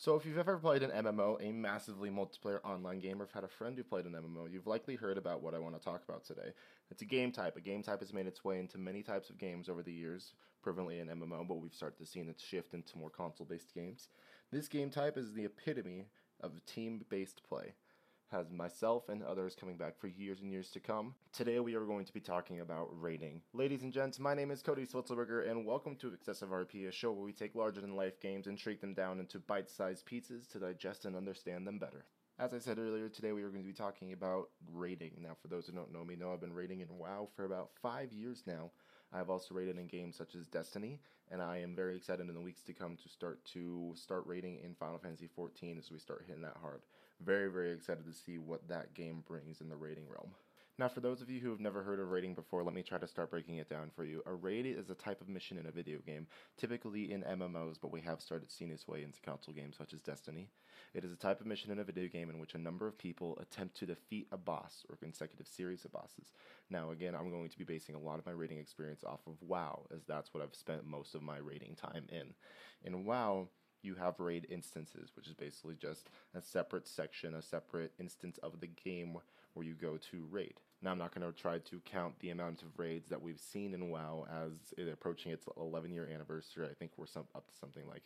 [0.00, 3.42] So, if you've ever played an MMO, a massively multiplayer online game, or have had
[3.42, 6.04] a friend who played an MMO, you've likely heard about what I want to talk
[6.08, 6.52] about today.
[6.88, 7.56] It's a game type.
[7.56, 10.34] A game type has made its way into many types of games over the years,
[10.64, 14.06] prevalently in MMO, but we've started to see its shift into more console based games.
[14.52, 16.06] This game type is the epitome
[16.40, 17.74] of team based play
[18.30, 21.14] has myself and others coming back for years and years to come.
[21.32, 23.40] Today we are going to be talking about raiding.
[23.52, 27.10] Ladies and gents, my name is Kody Switzelberger and welcome to Excessive RP, a show
[27.10, 30.58] where we take larger than life games and shrink them down into bite-sized pieces to
[30.58, 32.04] digest and understand them better.
[32.38, 35.12] As I said earlier, today we are going to be talking about raiding.
[35.20, 37.70] Now, for those who don't know me, know I've been raiding in WoW for about
[37.82, 38.70] five years now.
[39.12, 42.34] I have also raided in games such as Destiny, and I am very excited in
[42.34, 45.98] the weeks to come to start to start raiding in Final Fantasy XIV as we
[45.98, 46.82] start hitting that hard.
[47.24, 50.30] Very, very excited to see what that game brings in the raiding realm.
[50.78, 52.98] Now, for those of you who have never heard of raiding before, let me try
[52.98, 54.22] to start breaking it down for you.
[54.26, 57.90] A raid is a type of mission in a video game, typically in MMOs, but
[57.90, 60.48] we have started seeing its way into console games such as Destiny.
[60.94, 62.96] It is a type of mission in a video game in which a number of
[62.96, 66.30] people attempt to defeat a boss or consecutive series of bosses.
[66.70, 69.42] Now, again, I'm going to be basing a lot of my raiding experience off of
[69.42, 72.34] WoW, as that's what I've spent most of my raiding time in.
[72.84, 73.48] In WoW,
[73.82, 78.60] you have raid instances, which is basically just a separate section, a separate instance of
[78.60, 79.16] the game
[79.54, 80.54] where you go to raid.
[80.80, 83.74] Now, I'm not going to try to count the amount of raids that we've seen
[83.74, 86.68] in WoW as it approaching its 11 year anniversary.
[86.70, 88.04] I think we're some, up to something like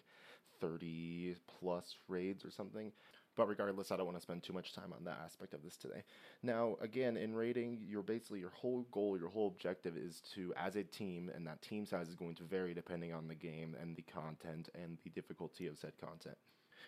[0.60, 2.92] 30 plus raids or something.
[3.36, 5.76] But regardless, I don't want to spend too much time on that aspect of this
[5.76, 6.02] today.
[6.42, 10.76] Now, again, in raiding, you're basically your whole goal, your whole objective is to, as
[10.76, 13.96] a team, and that team size is going to vary depending on the game and
[13.96, 16.36] the content and the difficulty of said content.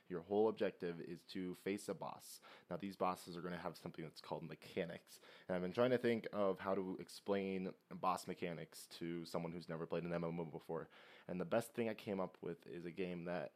[0.08, 2.40] Your whole objective is to face a boss.
[2.70, 5.20] Now, these bosses are going to have something that's called mechanics.
[5.48, 9.68] And I've been trying to think of how to explain boss mechanics to someone who's
[9.68, 10.88] never played an MMO before.
[11.26, 13.52] And the best thing I came up with is a game that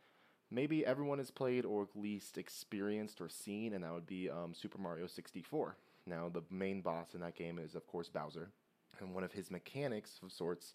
[0.51, 4.55] maybe everyone has played or at least experienced or seen, and that would be um,
[4.55, 5.77] Super Mario 64.
[6.07, 8.51] Now, the main boss in that game is, of course, Bowser.
[9.01, 10.75] And one of his mechanics of sorts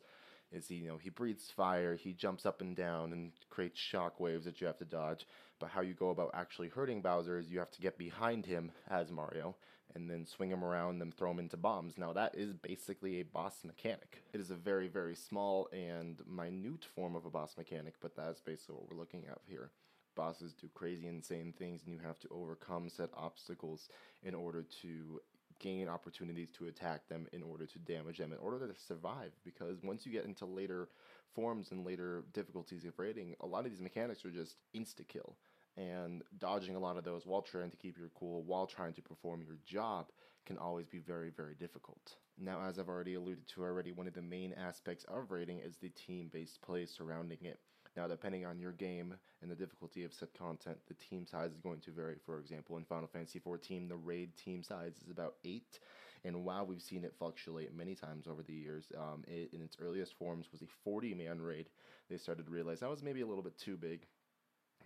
[0.54, 4.20] is he, you know, he breathes fire, he jumps up and down and creates shock
[4.20, 5.26] waves that you have to dodge.
[5.60, 8.72] But how you go about actually hurting Bowser is you have to get behind him
[8.90, 9.56] as Mario
[9.96, 11.98] and then swing him around and throw him into bombs.
[11.98, 14.24] Now that is basically a boss mechanic.
[14.34, 18.42] It is a very, very small and minute form of a boss mechanic, but that's
[18.42, 19.72] basically what we're looking at here
[20.16, 23.90] bosses do crazy insane things and you have to overcome set obstacles
[24.24, 25.20] in order to
[25.64, 29.32] gain opportunities to attack them in order to damage them, in order to survive.
[29.46, 30.90] Because once you get into later
[31.34, 35.38] forms and later difficulties of raiding, a lot of these mechanics are just insta kill.
[35.78, 39.02] And dodging a lot of those while trying to keep your cool, while trying to
[39.02, 40.10] perform your job,
[40.46, 42.16] can always be very, very difficult.
[42.38, 45.78] Now, as I've already alluded to already, one of the main aspects of raiding is
[45.78, 47.60] the team based play surrounding it.
[47.96, 51.60] Now, depending on your game and the difficulty of set content, the team size is
[51.60, 52.16] going to vary.
[52.26, 55.80] For example, in Final Fantasy XIV, the raid team size is about eight,
[56.24, 59.78] and while we've seen it fluctuate many times over the years, um, it, in its
[59.80, 61.70] earliest forms was a 40 man raid.
[62.10, 64.08] They started to realize that was maybe a little bit too big.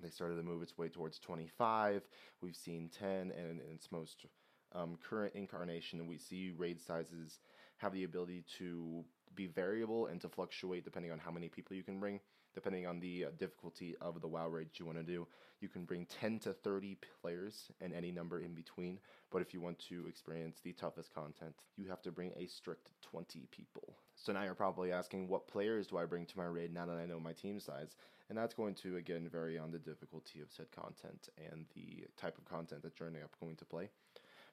[0.01, 2.03] They started to move its way towards 25.
[2.41, 4.25] We've seen 10, and in its most
[4.73, 7.39] um, current incarnation, we see raid sizes
[7.77, 9.03] have the ability to
[9.35, 12.19] be variable and to fluctuate depending on how many people you can bring,
[12.57, 15.27] depending on the uh, difficulty of the WoW raid you want to do.
[15.61, 18.97] You can bring 10 to 30 players and any number in between,
[19.31, 22.89] but if you want to experience the toughest content, you have to bring a strict
[23.03, 23.93] 20 people.
[24.15, 26.97] So now you're probably asking, what players do I bring to my raid now that
[26.97, 27.95] I know my team size?
[28.27, 32.39] And that's going to, again, vary on the difficulty of said content and the type
[32.39, 33.91] of content that you're going to play.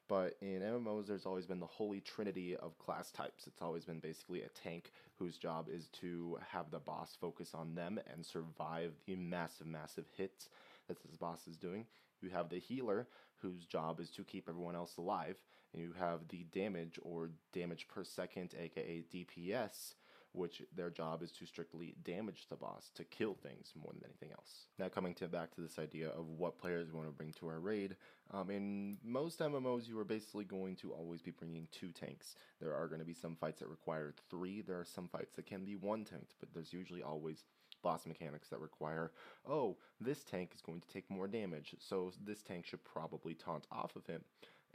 [0.08, 3.46] But in MMOs, there's always been the holy trinity of class types.
[3.46, 7.74] It's always been basically a tank whose job is to have the boss focus on
[7.74, 10.48] them and survive the massive, massive hits
[10.88, 11.86] that this boss is doing.
[12.20, 13.08] You have the healer,
[13.40, 15.36] whose job is to keep everyone else alive.
[15.72, 19.94] And you have the damage or damage per second, aka DPS,
[20.34, 24.30] which their job is to strictly damage the boss, to kill things more than anything
[24.32, 24.66] else.
[24.78, 27.60] Now, coming to back to this idea of what players want to bring to our
[27.60, 27.96] raid,
[28.32, 32.36] um, in most MMOs, you are basically going to always be bringing two tanks.
[32.60, 35.46] There are going to be some fights that require three, there are some fights that
[35.46, 37.44] can be one tanked, but there's usually always
[37.82, 39.12] boss mechanics that require,
[39.48, 43.66] oh, this tank is going to take more damage, so this tank should probably taunt
[43.70, 44.22] off of him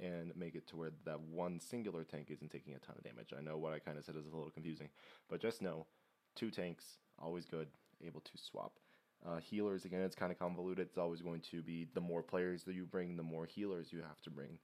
[0.01, 3.33] and make it to where that one singular tank isn't taking a ton of damage.
[3.37, 4.89] I know what I kind of said is a little confusing,
[5.29, 5.85] but just know
[6.35, 6.85] two tanks,
[7.19, 7.67] always good,
[8.05, 8.73] able to swap.
[9.25, 10.87] Uh, healers, again, it's kind of convoluted.
[10.87, 13.99] It's always going to be the more players that you bring, the more healers you
[13.99, 14.57] have to bring.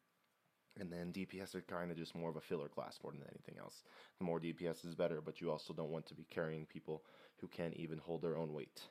[0.79, 3.55] And then DPS are kind of just more of a filler class more than anything
[3.59, 3.83] else.
[4.19, 7.03] The more DPS is better, but you also don't want to be carrying people
[7.39, 8.81] who can't even hold their own weight.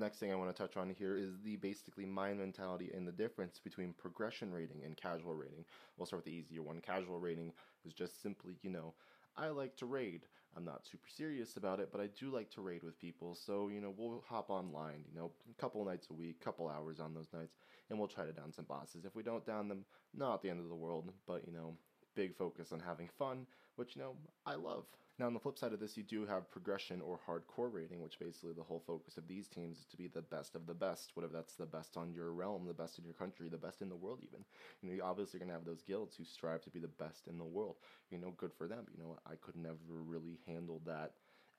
[0.00, 3.12] Next thing I want to touch on here is the basically mind mentality and the
[3.12, 5.66] difference between progression raiding and casual raiding.
[5.98, 6.80] We'll start with the easier one.
[6.80, 7.52] Casual raiding
[7.84, 8.94] is just simply, you know,
[9.36, 10.22] I like to raid.
[10.56, 13.34] I'm not super serious about it, but I do like to raid with people.
[13.34, 16.98] So, you know, we'll hop online, you know, a couple nights a week, couple hours
[16.98, 17.58] on those nights,
[17.90, 19.04] and we'll try to down some bosses.
[19.04, 21.76] If we don't down them, not the end of the world, but, you know,
[22.16, 24.16] big focus on having fun, which, you know,
[24.46, 24.86] I love.
[25.20, 28.18] Now, on the flip side of this, you do have progression or hardcore raiding, which
[28.18, 31.10] basically the whole focus of these teams is to be the best of the best,
[31.12, 33.90] whatever that's the best on your realm, the best in your country, the best in
[33.90, 34.46] the world, even.
[34.80, 37.28] You know, you obviously going to have those guilds who strive to be the best
[37.28, 37.76] in the world.
[38.10, 38.86] You know, good for them.
[38.96, 41.12] You know, I could never really handle that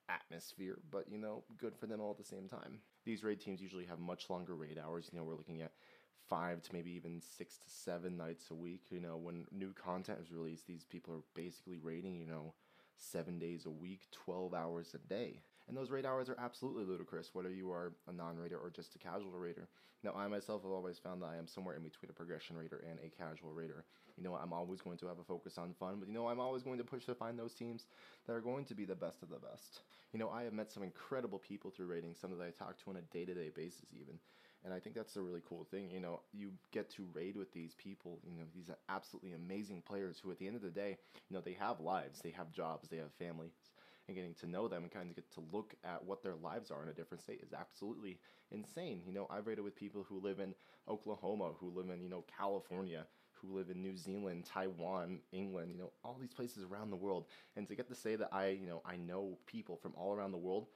[0.10, 2.80] atmosphere, but you know, good for them all at the same time.
[3.06, 5.08] These raid teams usually have much longer raid hours.
[5.14, 5.74] You know, we're looking at
[6.28, 8.86] five to maybe even six to seven nights a week.
[8.90, 12.56] You know, when new content is released, these people are basically raiding, you know,
[12.98, 15.42] seven days a week, 12 hours a day.
[15.68, 18.96] And those raid hours are absolutely ludicrous, whether you are a non raider or just
[18.96, 19.70] a casual raider.
[20.04, 22.84] Now, I myself have always found that I am somewhere in between a progression raider
[22.90, 23.86] and a casual raider.
[24.18, 26.40] You know, I'm always going to have a focus on fun, but you know, I'm
[26.40, 27.86] always going to push to find those teams
[28.26, 29.82] that are going to be the best of the best.
[30.12, 32.90] You know, I have met some incredible people through raiding, some that I talk to
[32.90, 34.20] on a day to day basis, even.
[34.64, 35.90] And I think that's a really cool thing.
[35.90, 40.20] You know, you get to raid with these people, you know, these absolutely amazing players
[40.22, 40.98] who, at the end of the day,
[41.30, 43.54] you know, they have lives, they have jobs, they have families.
[44.08, 46.72] And getting to know them and kind of get to look at what their lives
[46.72, 48.20] are in a different state is absolutely
[48.52, 49.02] insane.
[49.06, 50.54] You know, I've raided with people who live in
[50.90, 55.78] Oklahoma, who live in, you know, California, who live in New Zealand, Taiwan, England, you
[55.78, 57.26] know, all these places around the world.
[57.56, 60.32] And to get to say that I, you know, I know people from all around
[60.32, 60.68] the world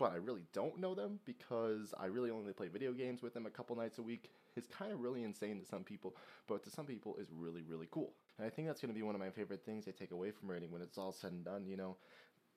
[0.00, 3.44] but I really don't know them because I really only play video games with them
[3.44, 6.16] a couple nights a week is kind of really insane to some people,
[6.48, 8.14] but to some people is really, really cool.
[8.38, 10.30] And I think that's going to be one of my favorite things I take away
[10.30, 11.98] from raiding when it's all said and done, you know.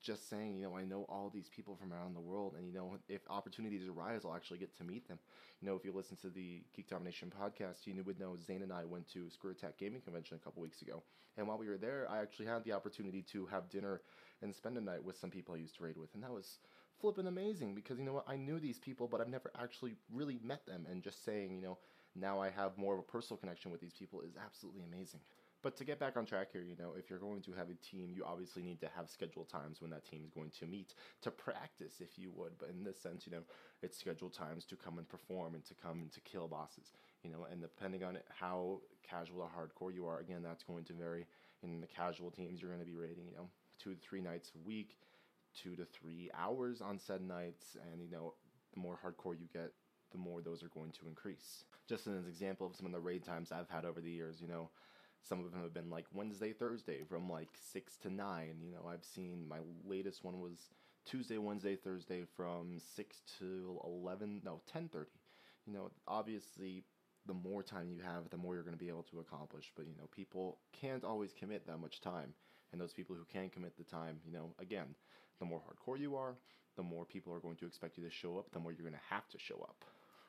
[0.02, 2.74] Just saying, you know, I know all these people from around the world, and you
[2.74, 5.20] know, if opportunities arise, I'll actually get to meet them.
[5.62, 8.74] You know, if you listen to the Geek Domination podcast, you would know Zane and
[8.74, 11.04] I went to ScrewAttack Gaming Convention a couple weeks ago,
[11.38, 14.02] and while we were there, I actually had the opportunity to have dinner
[14.42, 16.60] and spend a night with some people I used to raid with, and that was
[17.04, 20.40] flipping amazing because you know what I knew these people, but I've never actually really
[20.42, 20.88] met them.
[20.90, 21.78] And just saying, you know,
[22.16, 25.20] now I have more of a personal connection with these people is absolutely amazing.
[25.62, 27.74] But to get back on track here, you know, if you're going to have a
[27.86, 30.94] team, you obviously need to have scheduled times when that team is going to meet
[31.24, 32.54] to practice, if you would.
[32.58, 33.44] But in this sense, you know,
[33.82, 37.32] it's scheduled times to come and perform and to come and to kill bosses, you
[37.32, 41.26] know, and depending on how casual or hardcore you are, again, that's going to vary.
[41.64, 44.52] In the casual teams, you're going to be raiding, you know, two to three nights
[44.56, 44.96] a week
[45.62, 48.34] two to three hours on said nights, and you know,
[48.74, 49.72] the more hardcore you get,
[50.12, 51.66] the more those are going to increase.
[51.88, 54.42] Just as an example of some of the raid times I've had over the years,
[54.42, 54.70] you know,
[55.22, 58.58] some of them have been like Wednesday, Thursday from like six to nine.
[58.62, 60.70] You know, I've seen my latest one was
[61.06, 65.20] Tuesday, Wednesday, Thursday from six to eleven, no, ten thirty.
[65.66, 66.84] You know, obviously
[67.26, 69.72] the more time you have, the more you're going to be able to accomplish.
[69.76, 72.34] But you know, people can't always commit that much time,
[72.72, 74.96] and those people who can commit the time, you know, again,
[75.40, 76.36] the more hardcore you are,
[76.76, 78.94] the more people are going to expect you to show up, the more you're going
[78.94, 79.86] to have to show up.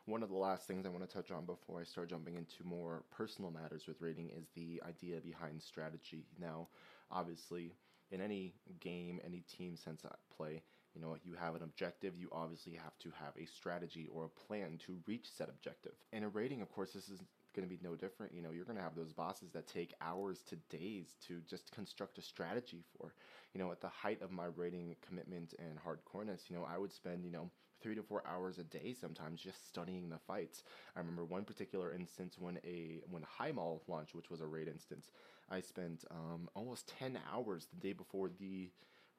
[0.06, 2.62] One of the last things I want to touch on before I start jumping into
[2.62, 6.26] more personal matters with raiding is the idea behind strategy.
[6.38, 6.68] Now,
[7.10, 7.72] obviously,
[8.10, 10.04] in any game, any team sense
[10.36, 10.62] play,
[10.94, 14.28] you know, you have an objective, you obviously have to have a strategy or a
[14.28, 15.94] plan to reach said objective.
[16.12, 17.20] In raiding, of course, this is
[17.54, 18.34] going to be no different.
[18.34, 21.70] You know, you're going to have those bosses that take hours to days to just
[21.72, 23.14] construct a strategy for.
[23.55, 26.93] You know, at the height of my raiding commitment and hardcoreness, you know, I would
[26.93, 27.50] spend, you know,
[27.81, 30.64] three to four hours a day sometimes just studying the fights.
[30.96, 35.10] I remember one particular instance when a when Highmaul launched, which was a raid instance,
[35.50, 38.70] I spent um, almost ten hours the day before the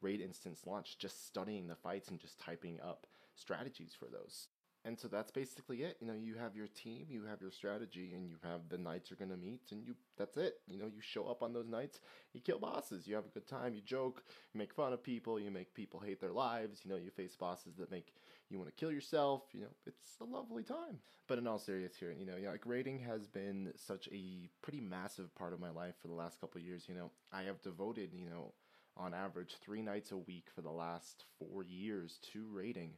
[0.01, 4.47] raid instance launch just studying the fights and just typing up strategies for those
[4.85, 5.97] and so that's basically it.
[5.99, 9.09] You know, you have your team, you have your strategy, and you have the nights
[9.09, 10.59] you're gonna meet, and you that's it.
[10.67, 11.99] You know, you show up on those nights,
[12.33, 14.23] you kill bosses, you have a good time, you joke,
[14.53, 16.81] you make fun of people, you make people hate their lives.
[16.85, 18.13] You know, you face bosses that make
[18.49, 19.43] you want to kill yourself.
[19.53, 20.99] You know, it's a lovely time.
[21.27, 24.79] But in all seriousness, here, you know, yeah, like raiding has been such a pretty
[24.79, 26.85] massive part of my life for the last couple years.
[26.87, 28.53] You know, I have devoted, you know,
[28.95, 32.91] on average three nights a week for the last four years to raiding.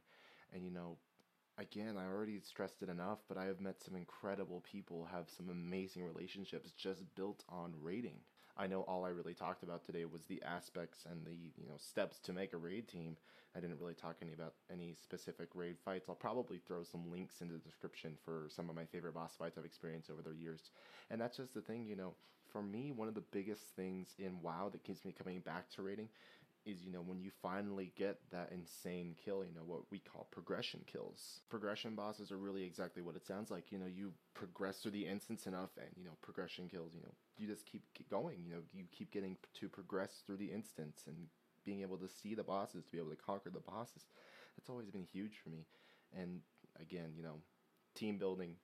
[0.52, 0.98] And you know,
[1.58, 5.50] again, I already stressed it enough, but I have met some incredible people, have some
[5.50, 8.20] amazing relationships just built on raiding.
[8.56, 11.76] I know all I really talked about today was the aspects and the you know
[11.76, 13.16] steps to make a raid team.
[13.56, 16.08] I didn't really talk any about any specific raid fights.
[16.08, 19.58] I'll probably throw some links in the description for some of my favorite boss fights
[19.58, 20.70] I've experienced over the years.
[21.10, 22.14] And that's just the thing, you know,
[22.50, 25.82] for me, one of the biggest things in WoW that keeps me coming back to
[25.82, 26.08] raiding
[26.68, 30.28] is you know when you finally get that insane kill you know what we call
[30.30, 31.40] progression kills.
[31.48, 33.72] Progression bosses are really exactly what it sounds like.
[33.72, 37.14] You know you progress through the instance enough and you know progression kills you know
[37.38, 41.16] you just keep going you know you keep getting to progress through the instance and
[41.64, 44.04] being able to see the bosses to be able to conquer the bosses.
[44.56, 45.66] That's always been huge for me.
[46.16, 46.40] And
[46.80, 47.36] again you know
[47.94, 48.54] team building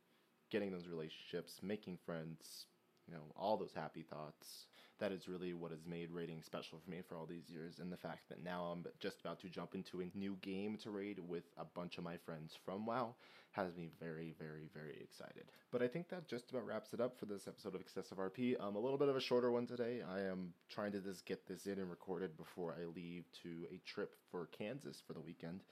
[0.50, 2.66] getting those relationships making friends
[3.08, 4.66] you know all those happy thoughts
[4.98, 7.92] that is really what has made raiding special for me for all these years and
[7.92, 11.18] the fact that now i'm just about to jump into a new game to raid
[11.18, 13.14] with a bunch of my friends from wow
[13.52, 15.44] has me very very very excited.
[15.70, 18.60] But i think that just about wraps it up for this episode of excessive rp
[18.60, 20.02] um, a little bit of a shorter one today.
[20.08, 23.80] I am trying to just get this in and recorded before i leave to a
[23.86, 25.62] trip for kansas for the weekend.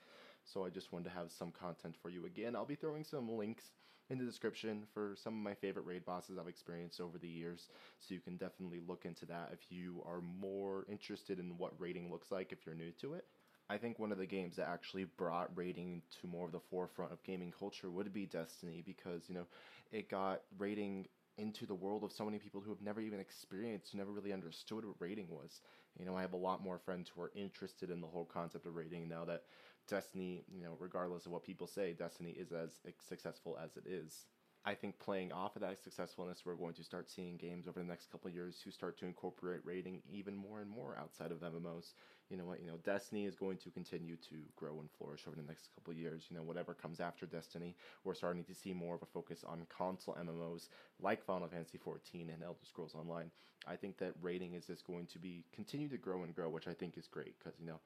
[0.44, 2.56] So I just wanted to have some content for you again.
[2.56, 3.70] I'll be throwing some links
[4.12, 7.70] in the description for some of my favorite raid bosses I've experienced over the years.
[7.98, 12.10] So you can definitely look into that if you are more interested in what raiding
[12.10, 13.24] looks like if you're new to it.
[13.70, 17.12] I think one of the games that actually brought raiding to more of the forefront
[17.12, 19.46] of gaming culture would be Destiny because, you know,
[19.92, 21.06] it got raiding
[21.38, 24.84] into the world of so many people who have never even experienced, never really understood
[24.84, 25.62] what raiding was.
[25.98, 28.66] You know, I have a lot more friends who are interested in the whole concept
[28.66, 29.44] of raiding now that
[29.88, 34.26] Destiny, you know, regardless of what people say, Destiny is as successful as it is.
[34.64, 37.86] I think playing off of that successfulness, we're going to start seeing games over the
[37.86, 41.94] next couple years who start to incorporate raiding even more and more outside of MMOs.
[42.30, 42.60] You know what?
[42.60, 45.92] You know, Destiny is going to continue to grow and flourish over the next couple
[45.94, 46.26] years.
[46.30, 47.74] You know, whatever comes after Destiny,
[48.04, 50.68] we're starting to see more of a focus on console MMOs
[51.00, 53.32] like Final Fantasy XIV and Elder Scrolls Online.
[53.66, 56.68] I think that raiding is just going to be continue to grow and grow, which
[56.68, 57.80] I think is great because you know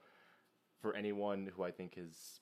[0.87, 2.38] for anyone who I think is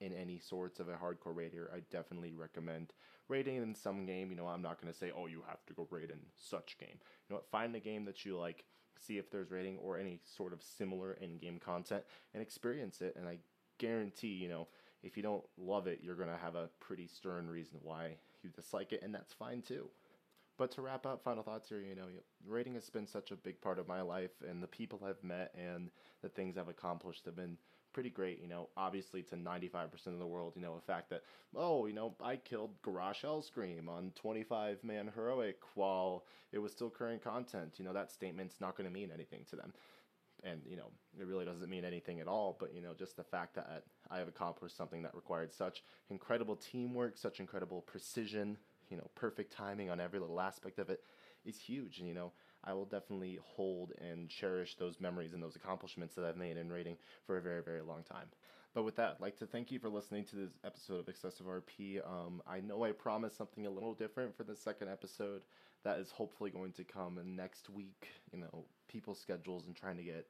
[0.00, 2.92] in any sorts of a hardcore raider, I definitely recommend
[3.28, 4.30] raiding in some game.
[4.30, 6.76] You know, I'm not going to say, oh, you have to go raid in such
[6.80, 6.88] game.
[6.98, 7.50] You know what?
[7.52, 8.64] Find a game that you like,
[8.98, 13.14] see if there's raiding or any sort of similar in game content, and experience it.
[13.16, 13.38] And I
[13.78, 14.66] guarantee, you know,
[15.04, 18.50] if you don't love it, you're going to have a pretty stern reason why you
[18.50, 19.88] dislike it, and that's fine too.
[20.58, 22.06] But to wrap up, final thoughts here, you know,
[22.44, 25.54] raiding has been such a big part of my life, and the people I've met
[25.56, 25.90] and
[26.22, 27.56] the things I've accomplished have been
[27.94, 28.42] pretty great.
[28.42, 31.22] You know, obviously to 95% of the world, you know, the fact that,
[31.56, 36.90] oh, you know, I killed Garrosh Hellscream on 25 man heroic while it was still
[36.90, 37.74] current content.
[37.78, 39.72] You know, that statement's not going to mean anything to them.
[40.42, 42.56] And, you know, it really doesn't mean anything at all.
[42.60, 46.56] But, you know, just the fact that I have accomplished something that required such incredible
[46.56, 48.58] teamwork, such incredible precision,
[48.90, 51.00] you know, perfect timing on every little aspect of it
[51.46, 51.98] is huge.
[51.98, 52.32] And, you know,
[52.64, 56.72] I will definitely hold and cherish those memories and those accomplishments that I've made in
[56.72, 58.26] raiding for a very, very long time.
[58.74, 61.46] But with that, I'd like to thank you for listening to this episode of Excessive
[61.46, 62.04] RP.
[62.04, 65.42] Um, I know I promised something a little different for the second episode.
[65.84, 68.08] That is hopefully going to come next week.
[68.32, 70.26] You know, people's schedules and trying to get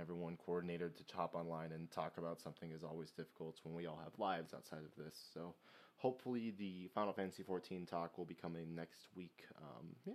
[0.00, 4.00] everyone coordinated to chop online and talk about something is always difficult when we all
[4.02, 5.14] have lives outside of this.
[5.34, 5.54] So
[5.96, 9.44] hopefully the Final Fantasy 14 talk will be coming next week.
[9.58, 10.14] Um, yeah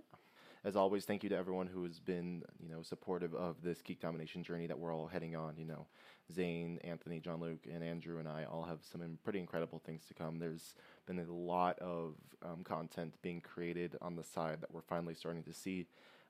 [0.67, 4.01] as always, thank you to everyone who has been, you know, supportive of this geek
[4.01, 5.55] domination journey that we're all heading on.
[5.57, 5.87] You know,
[6.33, 10.13] Zane, Anthony, John Luke, and Andrew and I all have some pretty incredible things to
[10.13, 10.39] come.
[10.39, 15.13] There's been a lot of um, content being created on the side that we're finally
[15.13, 15.85] starting to see.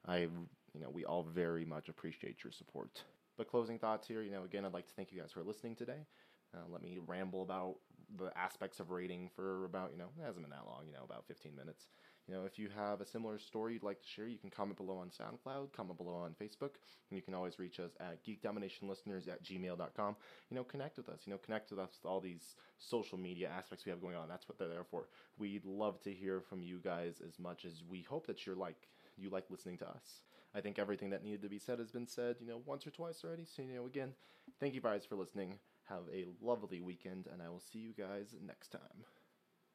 [0.05, 3.01] I, you know, we all very much appreciate your support.
[3.39, 5.75] But closing thoughts here, you know, again, I'd like to thank you guys for listening
[5.75, 6.05] today.
[6.53, 7.77] Uh, let me ramble about
[8.15, 11.03] the aspects of raiding for about, you know, it hasn't been that long, you know,
[11.03, 11.89] about 15 minutes.
[12.27, 14.75] You know, if you have a similar story you'd like to share, you can comment
[14.75, 16.71] below on SoundCloud, comment below on Facebook,
[17.09, 20.15] and you can always reach us at geekdominationlisteners at gmail.com.
[20.49, 21.21] You know, connect with us.
[21.25, 24.27] You know, connect with us with all these social media aspects we have going on.
[24.27, 25.07] That's what they're there for.
[25.37, 28.89] We'd love to hear from you guys as much as we hope that you're like
[29.17, 30.21] you like listening to us.
[30.53, 32.91] I think everything that needed to be said has been said, you know, once or
[32.91, 33.45] twice already.
[33.45, 34.13] So, you know, again,
[34.59, 35.55] thank you guys for listening.
[35.89, 39.05] Have a lovely weekend, and I will see you guys next time.